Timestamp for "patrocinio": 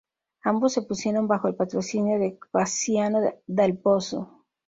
1.53-2.17